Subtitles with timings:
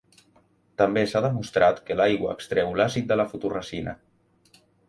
[0.81, 3.99] També s'ha demostrat que l'aigua extreu l'àcid de la fotoresina.